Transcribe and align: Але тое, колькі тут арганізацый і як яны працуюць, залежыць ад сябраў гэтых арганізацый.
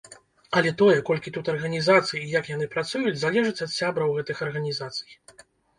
Але 0.61 0.69
тое, 0.81 0.95
колькі 1.09 1.33
тут 1.35 1.51
арганізацый 1.53 2.19
і 2.23 2.33
як 2.39 2.49
яны 2.55 2.69
працуюць, 2.75 3.17
залежыць 3.27 3.63
ад 3.69 3.77
сябраў 3.79 4.09
гэтых 4.19 4.45
арганізацый. 4.49 5.11